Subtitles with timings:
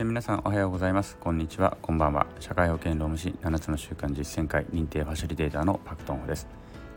[0.00, 1.18] えー、皆さんおはようございます。
[1.18, 1.76] こんにちは。
[1.82, 2.26] こんばんは。
[2.38, 6.48] 社会保険労務士7つの習慣実践会認定ファシリテーターのパクトンホです。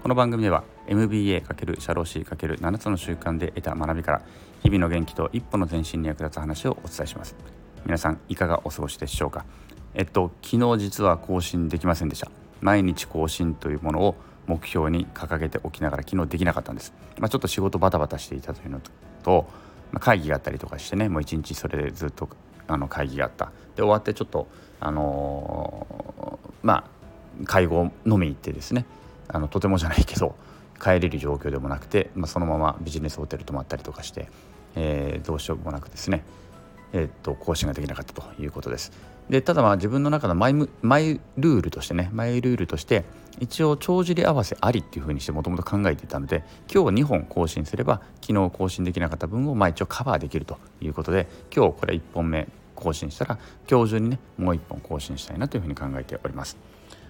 [0.02, 4.22] この番組では MBA× 社労士 ×7 つの習慣で得た学びから
[4.62, 7.36] 日々の元気と一歩の前進に役立つ話をお伝えします。
[7.86, 9.44] 皆さんいかがお過ごしでしょうか？
[9.96, 12.32] えっと昨日実は更新できませんでした。
[12.62, 14.16] 毎日更新というものを
[14.48, 18.80] 目標に掲げておきながら昨日できなかったんです、まあ、ちょっと仕事バタバタしていたというの
[19.24, 19.46] と
[19.92, 22.30] ま会議があったりとかしてねもう一日それでずっと
[22.68, 23.52] あの会議があった。
[23.76, 24.48] で終わってちょっと
[24.80, 26.86] あのー、ま
[27.42, 28.86] あ会合飲み行ってですね。
[29.28, 30.36] あのとてもじゃないけど
[30.82, 34.28] 帰れる状況でもなくて、まあ、そのままビジネスホテル泊まったりとかして、
[34.76, 36.24] えー、どうしようもなくですね、
[36.92, 38.92] えー、っと更新ができなかったということです。
[39.30, 43.06] でただまあ自分の中のマイマイルールとしてねマイルールとして
[43.40, 53.38] 一応帳尻合わせありっていうふうにしてもともと考えていたので今日2本更新すれば昨日更新できなかった分をまあ一応カバーできるということで今日これ1本目更新したら
[53.70, 56.58] 今日中にねもう1本更新したいなというふうに考えております。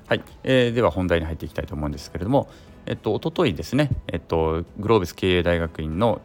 [0.08, 2.50] はい、えー、では本題に入っていきたいと思うんですけれども、
[2.86, 6.22] えっと一昨日ですね、えっとグロービス経営大学院の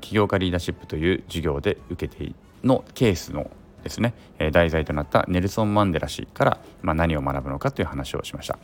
[0.00, 3.50] 起業家リーダーシップという授業で受けてのケースの
[3.84, 8.58] ですね、え題材となったネルソン・マンデラ氏から、まあ、何を学ぶのかという話をしました。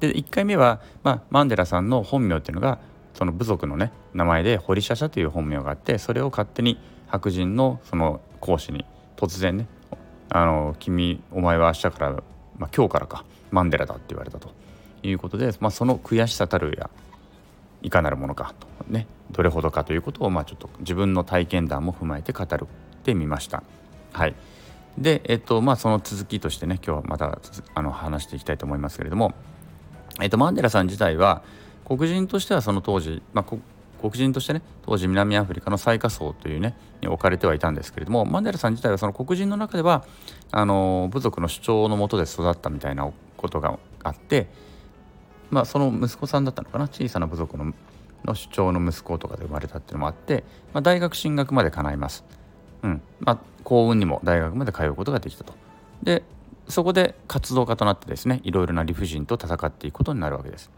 [0.00, 2.80] で1回目は、まあ、マンデラさんの本名っていうのが
[3.14, 8.84] その部族のね名前でホリシャシャという本名があってそれを勝手に白人のその講師に
[9.16, 9.66] 突然ね
[10.30, 12.10] 「あの君お前は明日から、
[12.58, 14.50] まあ、今日からかマンデラだ」って言われたと
[15.02, 16.90] いうことで、まあ、その悔しさたるや
[17.82, 22.48] いかなるものかとねどれほどかということをまあちょっと自分の体験談も踏まえて語っ
[23.02, 23.62] てみました。
[24.12, 24.34] はい
[24.98, 27.38] で、えっとまあ、その続きとしてね今日はまた
[27.74, 29.34] あの話していきたいと思いますけれども、
[30.20, 31.42] えっと、マンデラさん自体は
[31.84, 33.56] 黒人としてはその当時、まあ、
[34.00, 40.04] 黒人としてね当時南アフリカの最下層というねに置かれてはいたんですけれどもマンデラさん自体はその黒人の中では
[40.50, 44.48] あの部族の主張のもとで育ったみたいなことがあって、
[45.50, 47.74] まあ、その息子さんだったのかな小さな部族の
[48.24, 52.24] の主張の息子とかで生まれたっていうのもあって、まあ、大学進学まで叶います。
[52.82, 55.52] うんまあ、幸運にも大学まで通うことができたと。
[56.02, 56.22] で
[56.68, 60.70] そこで活動家となってですねいろいろな理不尽と戦っていくことになるわけです。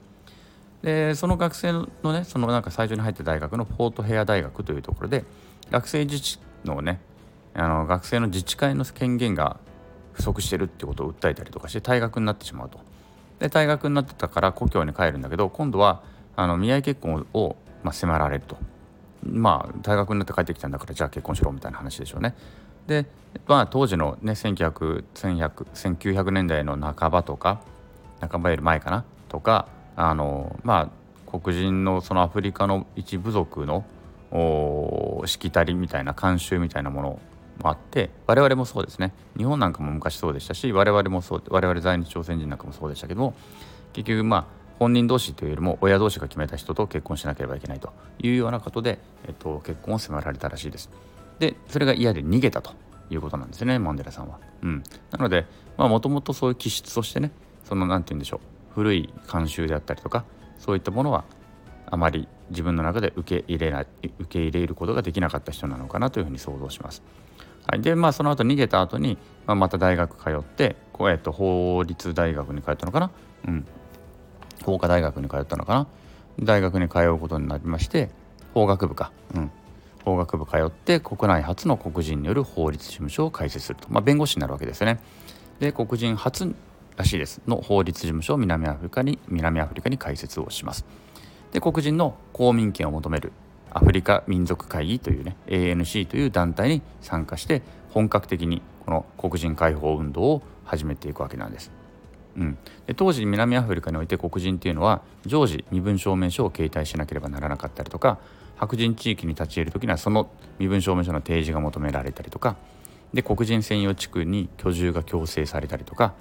[0.86, 5.24] でその学生のねそのなんか最初に入った大学のフォートヘア大学というところで
[5.72, 7.00] 学生自治のね
[7.54, 9.58] あの学生の自治会の権限が
[10.12, 12.78] 不足してるってことを訴えたりとかして退学になってしまうと。
[13.40, 16.04] で退学になってたから故郷に帰るんだけど今度は
[16.36, 18.56] あの見合い結婚を、まあ、迫られると。
[19.24, 22.36] まあ大学になって帰ってきたんだからじゃあ結婚しろみたいな話でしょうね。
[22.86, 23.06] で、
[23.48, 25.02] まあ、当時のね1900
[25.74, 27.60] 1900年代の半ばとか
[28.20, 29.66] 半ばより前かなとか
[29.96, 33.84] あのまあ黒人のそのアフリカの一部族の
[35.26, 37.20] しきたりみたいな慣習みたいなもの
[37.62, 43.34] もあって我々もそうですね日本なんかも昔そうでしたし我々もそう我々在日朝鮮人なんかもそうでしたけども
[43.92, 44.46] 結局まあ
[44.78, 50.90] 本人同士というよりも親同士が決めた人と結婚しなければいけないというようなことで、えっと、結婚を迫られたらしいです。
[51.38, 52.72] でそれが嫌で逃げたと
[53.10, 54.38] いうことなんですねマンデラさんは。
[54.62, 55.46] うん、なので
[55.78, 57.30] もともとそういう気質としてね
[57.64, 60.26] その何て言うんでしょう古い慣習であったりとか
[60.58, 61.24] そういったものは
[61.86, 67.02] あまり自分の中で受け入れない受け入れることができなかった人なのかなというふうに想像します。
[67.66, 69.16] はい、でまあその後逃げた後に、
[69.46, 73.10] まあ、また大学通ってこう、えっと、法律大学に通ったのかな、
[73.48, 73.66] うん、
[74.62, 75.86] 法科大学に通ったのかな？
[76.44, 78.10] 大学に通うことになりまして
[78.52, 79.50] 法学部か、うん、
[80.04, 85.00] 法学部通って国内初の黒人による法律事務所を開設すると、まあ、弁護士になるわけですね。
[85.60, 86.54] で黒人初
[86.96, 90.84] らしいですの法律事務所を南アフリカに南アフリカに開設をします。
[91.52, 93.32] で黒人の公民権を求める
[93.70, 101.70] アフリカ民族会議というね ANC という団体に参加して本格的にこの黒人解放運動を始めていくわけなんです。
[102.36, 108.18] うん、で当時南アフリカにおいて黒人っていうのは常時身分証明書を携帯しなければならなかったりとか
[108.56, 110.28] 白人地域に立ち入る時にはその
[110.58, 112.56] 身分証明書の提示が求められたりとか
[113.14, 116.12] で黒人専用地区に居住が強制されたりとか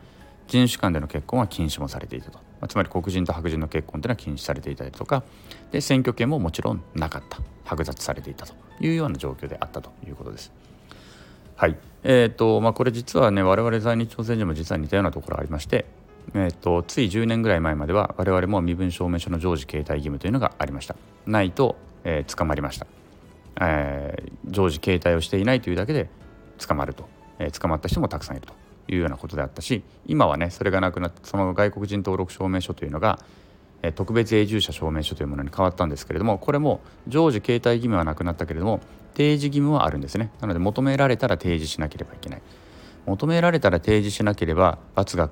[0.48, 5.24] 人種間での結婚は禁止もされていたと、まあ、つまり黒人と白人の結婚というのは禁止されていたりとか。
[5.72, 7.40] で選挙権ももちろんなかった。
[7.66, 10.52] 剥奪されていたというような状況であったということです。
[11.56, 11.78] はい。
[12.04, 15.86] えーとまあ、これ実はね我々在日朝鮮人も実は似たようなところありまして。
[16.34, 20.96] えーと、つい10年ぐらい前までは我々も身分証明書の常時携帯義務というのがありました。
[21.28, 22.88] ないと、えー、捕まりました、
[23.62, 26.10] えー、常時携帯をしていないというだけで
[26.58, 27.08] 捕まると、
[27.38, 28.54] えー、捕まった人もたくさんいると。
[28.88, 33.20] いうようなことであったし今はねそれがなくなってその外国人登録証明書というのが、
[33.94, 38.80] 特別永住者証明書というものに変わったんですけれどもこれも常時携帯義務はなくなったけれども
[39.14, 42.42] 提示義務はあるんですねなので求められたら提示しなければいけない
[43.06, 45.30] 求められたら提示しなければ罰が、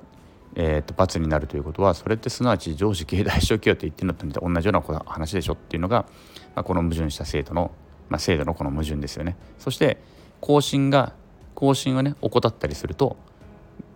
[0.54, 6.06] えー、と罰になるということはそれってすなわち上司経済小企業って言ってるのと同じような話でしょっていうのが、
[6.54, 7.72] まあ、この矛盾した制度の、
[8.08, 9.36] まあ、制度のこの矛盾ですよね。
[9.58, 9.98] そして
[10.40, 11.12] 更新が
[11.54, 13.16] 更新をね怠ったりすると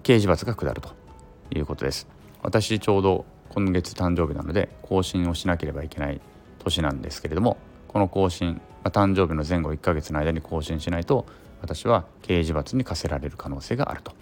[0.08, 0.88] 刑事罰が下ると
[1.50, 2.08] いうことです。
[2.43, 6.22] 私ちょうど今月誕生日なので更新をしなければいけない
[6.60, 7.58] 年なんですけれども
[7.88, 11.26] この更新、まあ、誕生日の前後1ヶ月の間に更新しないと
[11.60, 14.12] 私は刑事罰に課せられる可能性があると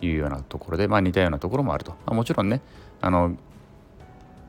[0.00, 2.60] いうようなところで、まあ、似たようなところもあると、まあ、もちろんね
[3.00, 3.36] あの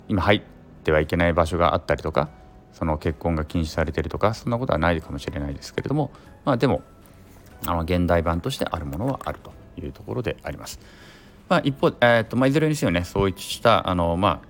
[0.07, 0.41] 今入っ
[0.83, 2.29] てはいけない場所があったりとか
[2.73, 6.09] その結婚が禁止されてるとかそんなことはないかもしれないですけれども、
[6.45, 6.81] まあ、でも
[7.67, 10.79] あの現代版としてあるものはあるというところであります。
[11.49, 14.47] まあ、一方、えーとまあ、いずれにせよねそういったあの、まあ、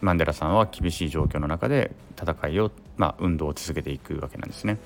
[0.00, 1.90] マンデラさんは厳しい状況の中で
[2.20, 4.78] 戦いを、まあ、運動を続けていくわけなんですね。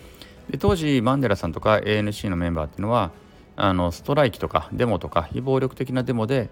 [0.49, 3.13] で当時マンデラさんとか ANC のメンバーっていうのは
[3.57, 6.49] あのストライキとかデモとか非暴力的なデモで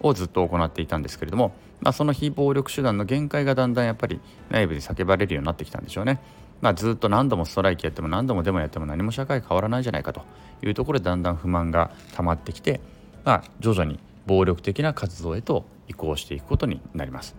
[0.00, 4.20] をずっと行っていたんですけれども、まあ、その非暴力手段の限界がだんだんやっぱり
[4.50, 6.20] 内部で叫ばれるようになってきたんでしょうね。
[6.60, 10.22] まあ、ずっと何度もストライキやっても何度もデモやっても何も社会変わらないじゃないかと
[10.62, 12.80] いうところでだんだん不満が溜まってきて、
[13.24, 17.36] まあ、徐々に暴力的な活動へと移行していくことになります。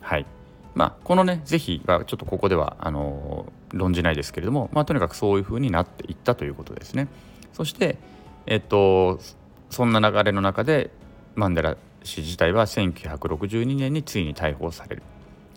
[0.00, 0.26] はい
[0.74, 7.08] まあ、このね是非はちょっとここではあの論じないですけれども、まあ、とにかくそういうふうになっていったということですね。
[7.52, 7.98] そして、
[8.46, 9.20] えっと、
[9.70, 10.90] そんな流れの中で
[11.36, 15.02] マンデラ氏自体は1962年についに逮捕される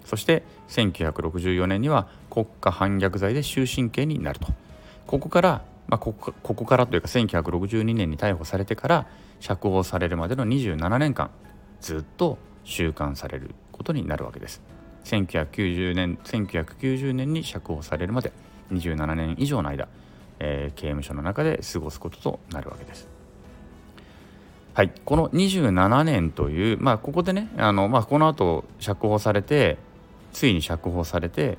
[0.07, 4.47] そして1964年には国家反逆罪で終身刑になると
[5.05, 9.07] ここから、まあ、ここここからというか1962年に逮捕されてから
[9.41, 11.29] 釈放されるまでの27年間
[11.81, 14.61] ずっと収監されることになるわけです。
[15.03, 18.31] 1990年1990年に釈放されるまで
[18.71, 19.89] 27年以上の間、
[20.39, 23.07] えー、刑務所の中で過ごすこととなるわけです。
[24.73, 29.77] はい、この27年という、まあ、ここでねあの、まあ、この後釈放されて
[30.37, 31.57] ついに釈放されて、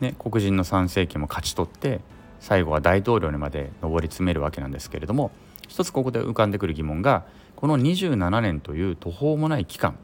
[0.00, 2.00] ね、黒人の参政権も勝ち取って
[2.40, 5.30] 最後は大統領にまで上り詰めるわけなんですけれども
[5.68, 9.96] 一つここで浮かんでくる疑問がこの27年という途方もない期間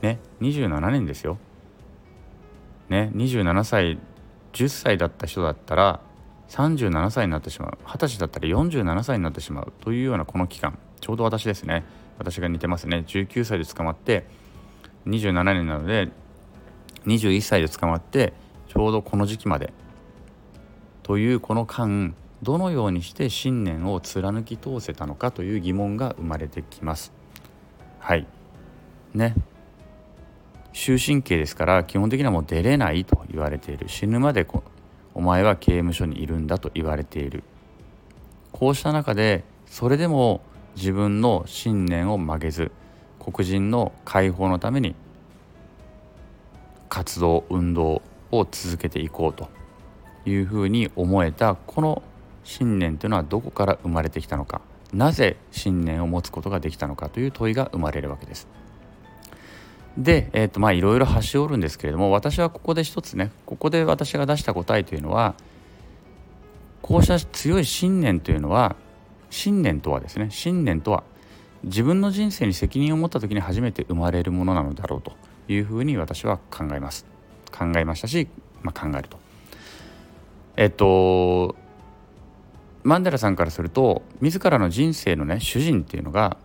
[0.00, 1.36] ね27年ですよ。
[2.88, 3.98] ね27歳
[4.54, 6.00] 10歳だった人だったら
[6.48, 11.84] 37歳になってしまう20歳だったら47歳になってしまうというようなこの期間ちょうど私ですね
[12.16, 14.24] 私が似てますね19歳で捕まって
[15.06, 16.08] 27年なので
[17.06, 18.32] 21歳で捕まって
[18.68, 19.72] ちょうどこの時期まで。
[21.02, 27.12] というこの間どのようにして信念を貫き通せたのかという疑問が生まれてきます。
[27.98, 28.26] はい。
[29.14, 29.34] ね。
[30.72, 33.88] 終身刑ですから基本的にはもう出れないと言われている。
[33.88, 34.46] 死ぬまで
[35.14, 37.44] お前は刑務所にいるんだと言われている。
[38.52, 40.42] こうした中でそれでも
[40.76, 42.70] 自分の信念を曲げず
[43.18, 44.94] 黒人の解放のために
[46.96, 48.00] 活動運動
[48.32, 49.50] を続けていこうと
[50.24, 52.02] いうふうに思えたこの
[52.42, 54.62] 信念というのはどこから生まれてきたのか
[54.94, 58.48] なぜ信念を持つことができたのかという問いが生まれるわけです。
[59.98, 65.34] で、えー、とまあいろいろ端折るんですけれども私はここで一つねここで私が出した答えというのは
[66.80, 68.74] こうした強い信念というのは
[69.28, 71.04] 信念とはですね信念とは
[71.62, 75.12] 自分の人生に責任を持った時に初めて生まれるものなのだろうと
[75.48, 77.06] いうふうに私は考えます。
[77.56, 78.28] 考えましたし、
[78.62, 79.18] まあ、考えると。
[80.56, 81.54] えっと
[82.82, 86.36] マンデラさんからすると自らの人生のね主人っていうのが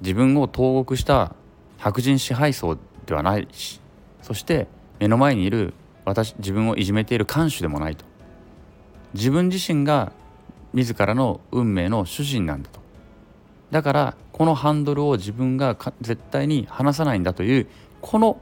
[0.00, 1.34] 自分を投獄した
[1.78, 3.80] 白人支配層ではないし
[4.22, 4.66] そして
[4.98, 5.74] 目の前にいる
[6.04, 8.04] 私自分をいじめている看守でもないと。
[9.14, 10.12] 自分自身が
[10.72, 12.80] 自らの運命の主人なんだと。
[13.76, 17.66] だからこのハンドルを自分が絶対に離さないんだという
[18.00, 18.40] この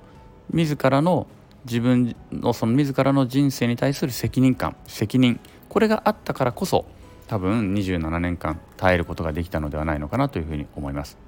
[0.52, 1.26] 自らの
[1.64, 5.40] 自分のその自らの人生に対する責任感責任。
[5.68, 6.84] これがあったからこそ
[7.26, 11.18] 多分27年間耐えることができたのではないのかなというふうに思います。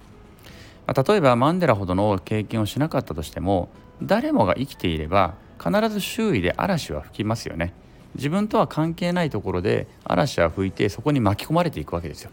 [0.86, 3.70] 例えばマンデラほどの経験をしなかったとしても
[4.00, 7.74] 誰もが生きていれば必ず周囲で嵐は吹きますよね。
[8.14, 12.30] 自分とは関係ないところで嵐は吹いてそこに巻き込まれていくわけですよ。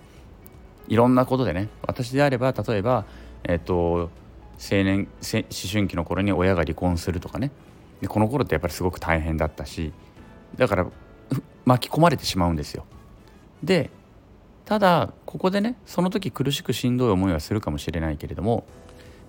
[0.88, 3.06] いろんなことでね私であれば例えば
[3.44, 4.10] えっと
[4.60, 7.52] 青年思春期の頃に親が離婚するとかね。
[8.02, 9.94] でこの頃ってやっぱりすごく大変だったし
[10.58, 10.88] だから
[11.66, 12.86] 巻き込まれてしまうんですよ。
[13.64, 13.90] で
[14.66, 18.66] ただここでねその時苦しくしんどい思いはするかもしれないけれども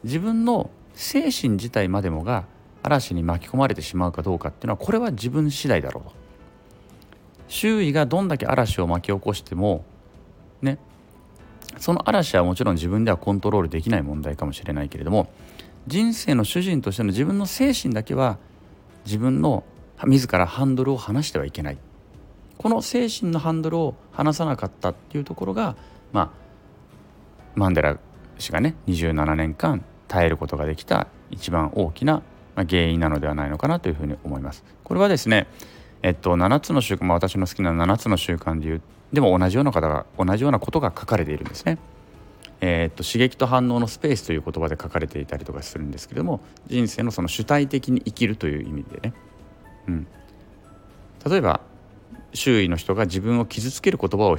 [0.02, 2.44] 自分の精神自体までもが
[2.82, 6.24] 嵐に巻き込まれてしまうかどうかっていうのはこれは自分次第だろうと。
[7.48, 9.84] 周囲がどんだけ嵐を巻き起こしても
[10.62, 10.78] ね
[11.78, 15.28] その嵐はもちろん自分ではコントロールできない問題かもしれないけれども
[15.86, 18.38] 人生の主人としての自分の精神だけは
[19.04, 19.64] 自分の
[20.06, 21.78] 自らハンドルを離してはいけない
[22.56, 25.76] この精神のハンドルを離さなかったっていうところが
[26.12, 26.30] まあ
[27.54, 27.98] マンデラ
[28.38, 32.22] 氏がね27年間耐えることができた一番大きな
[32.56, 34.64] 原因なのではないのかなというふうに思います。
[34.84, 35.48] これはですね
[36.04, 38.82] えっと、7つの習慣、まあ、私の好きな7つの習慣でいう
[39.14, 41.78] でも同じような方が同じようなことが書かれているんですね。
[42.60, 49.14] えー、っと刺激と反応のスペースという言葉で書かれていたりとかするんですけども人生のその主体的に生きるという意味でね、
[49.88, 50.06] うん、
[51.26, 51.60] 例えば
[52.34, 54.36] 周囲の人が自分を傷つける言葉を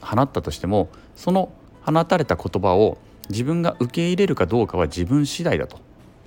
[0.00, 1.52] 放ったとしてもその
[1.84, 2.98] 放たれた言葉を
[3.30, 5.78] 自分が受け入れるかどうかは自分次第だと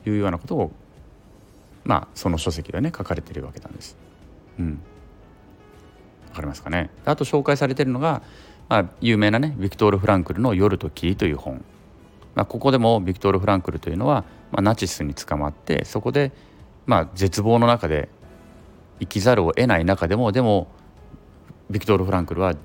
[0.06, 0.72] いうようなことを
[1.84, 4.07] まあその書籍でね書かれているわけなんです。
[4.60, 4.80] うん、
[6.30, 6.90] わかりますかね。
[7.06, 8.22] あと紹介されているのが
[8.70, 11.64] まあ、有名なねビクトール・フランクルの「夜と霧」という本、
[12.36, 16.32] まあ、ここでもビクトール・フランクルというのは、まあ、ナチスに捕まってそこで、
[16.86, 18.10] まあ、絶望の中で
[19.00, 20.68] 生きざるを得ない中でもでも
[21.70, 22.56] ビクトール・フランクルは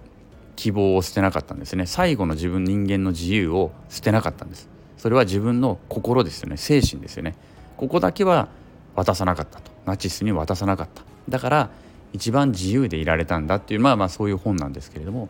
[0.56, 1.86] 希望を捨てなかったんですね。
[1.86, 4.68] 最後の自分人間の自由を捨てなかったんです。
[4.96, 6.56] それは自分の心ですよね。
[6.56, 7.34] 精神ですよね。
[7.76, 8.48] ここだけは
[8.94, 9.72] 渡さなかったと。
[9.86, 11.02] ナチスに渡さなかった。
[11.28, 11.70] だから
[12.12, 15.28] 一番自由でいられたんだっていうまあまあそういう本なんですけれども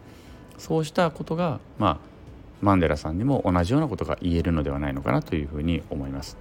[0.59, 1.99] そうしたことが、まあ、
[2.61, 6.37] マンデラさんにも同じようなことが言えるのではないのかなというふうに思います。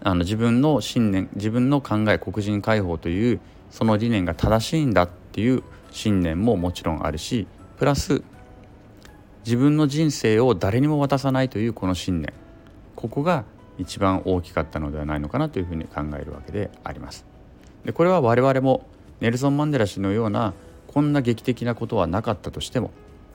[0.00, 3.40] あの自分の信念自分の考え黒人解放という
[3.70, 7.46] その理念が正しいんだっていう信念ももちろんあるし
[7.78, 8.22] プラス
[9.44, 12.32] 自分の人生を誰にも渡さないというこの信念
[12.94, 13.44] ここが
[13.78, 17.27] 一番大きかったのではないのかなというふうに考えるわけであります。
[17.84, 18.86] でこれは我々も
[19.20, 20.54] ネルソン・マンデラ氏のような
[20.86, 22.90] こんな劇的なことはなかったとしても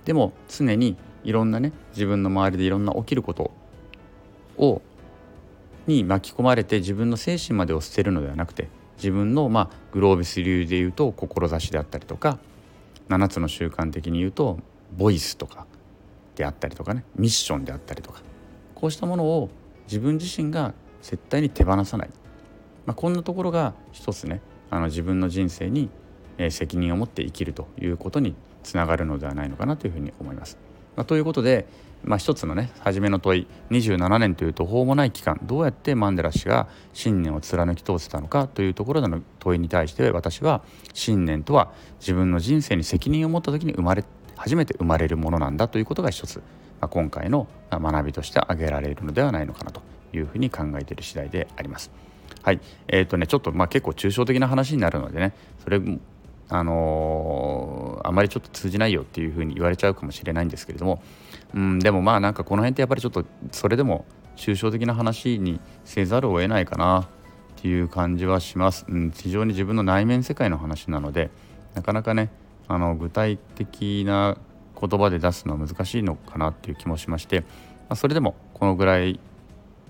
[0.05, 3.51] でも常にいろんなね自分の周りでいろんな起きること
[4.57, 4.81] を
[5.87, 12.39] に巻き込まれて自分の精神までを捨てるのではなくて自分のまあグロービス流でいうと志であったりとか
[13.09, 14.59] 7つの習慣的に言うと
[14.97, 15.65] ボイスとか
[16.35, 18.21] であったりとかねミッションであったりとか
[18.75, 19.49] こうしたものを
[19.87, 22.09] 自分自身が絶対に手放さない、
[22.85, 25.89] まあ、こんなところが一つねあの自分の人生に
[26.49, 30.57] 責任を持って生きるということにつながるのではないのかなというふうに思います。
[30.95, 31.67] まあ、ということで、
[32.03, 40.61] まあ、一つのね初めの問い27年という途方もない期間どうやってマンデラ氏が信念を貫き通せたのかというところでの問いに対して私は
[40.93, 44.03] 信念とは自分の人生に責任を持った時に生まれ
[44.35, 46.43] 初めて生まれるものなんだということが一つ、ま
[46.81, 49.81] あ、今回の学びとして挙げられるのではないのかなと
[50.13, 51.91] いうふうに考えている次第であります。
[52.43, 52.59] はい、
[52.89, 55.33] えーとね、ちょっとまあ結構抽象的な話になるのでね
[55.63, 55.81] それ
[56.49, 61.01] あのー、あまりちょっと通じないよっていうふうに言われちゃうかもしれないんですけれども、
[61.55, 67.05] うん、でもまあなんかこの辺ってやっぱりちょっとそれでも抽象的な話にせざるを得ないかなっ
[67.55, 71.31] ていう感じはします、うん、非常に自分の内面世界の話なので
[71.75, 72.29] なかなかね
[72.67, 74.37] あの具体的な
[74.79, 77.45] 言葉で出すのは難しいのかなっていう気もしまして、ま
[77.89, 79.19] あ、それでもこのぐらい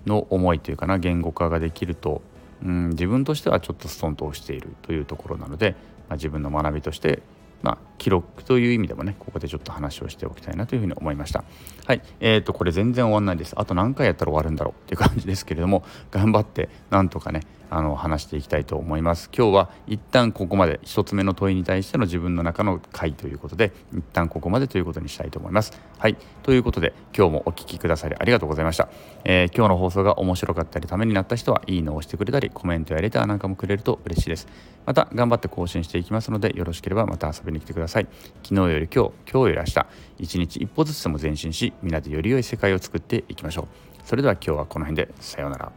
[0.06, 2.22] の思いというかな言語化ができると、
[2.64, 5.76] うん、自分としてはちょっとストンと押しているというところなので
[6.08, 7.22] まあ、自分の学びとして
[7.62, 11.44] まあ、記録という意味でもねここでちょっと話をしておきたいなというふうに思いました。
[11.86, 12.02] はい。
[12.20, 13.54] えーと、これ全然終わんないです。
[13.56, 19.30] あと何回やったら終わるんだろうっていう感じですけれども頑張ってなんとかねあの話していきたいと思います。
[19.36, 25.72] 今日は一旦ここまで1つ目の問いに対しての自分の中の回ということで一旦ここまでということにしたいと思います。
[25.98, 26.16] はい。
[26.42, 28.88] ということで今日もお聴きくださりありがとうございました、
[29.24, 34.46] えー、今日の放送が面白かったりためになった人はいいねを押してくれたりコメントやレターなんかもくれると嬉しいです。
[34.86, 37.83] また頑張って更新していきますのでよろしければまた遊びに来てください。
[37.84, 38.06] ください。
[38.42, 39.86] 昨日より今日今日より明日
[40.18, 43.66] 一日一歩ずつでも前進し皆でより良い世界を作っていきましょう。
[44.04, 45.72] それでは今日はこの辺でさようなら。